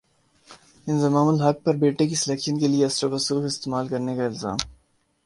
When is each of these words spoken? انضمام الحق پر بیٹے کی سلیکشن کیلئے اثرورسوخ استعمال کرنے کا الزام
انضمام 0.87 1.27
الحق 1.27 1.63
پر 1.63 1.75
بیٹے 1.75 2.07
کی 2.07 2.15
سلیکشن 2.15 2.57
کیلئے 2.59 2.83
اثرورسوخ 2.85 3.45
استعمال 3.45 3.87
کرنے 3.87 4.15
کا 4.15 4.25
الزام 4.25 4.57